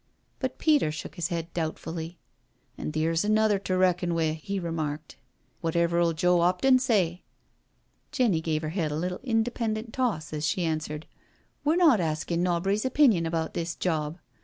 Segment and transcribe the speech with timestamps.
[0.39, 2.17] But Peter shook his head doubtfully."
[2.79, 5.15] An' theer's another to reckon wi', he remarked.
[5.63, 7.21] Wotever'U Joe 'Opton say?"
[8.11, 11.05] Jenny gave her head a little independent toss as she answered:
[11.63, 14.17] We're not askin' nobry's opinion about this job.